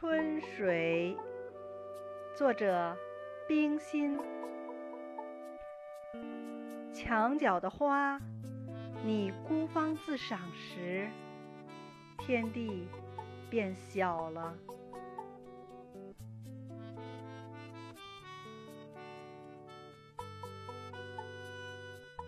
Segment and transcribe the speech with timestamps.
[0.00, 1.16] 春水，
[2.32, 2.96] 作者
[3.48, 4.16] 冰心。
[6.94, 8.16] 墙角的花，
[9.04, 11.08] 你孤芳自赏时，
[12.18, 12.86] 天地
[13.50, 14.56] 变小了。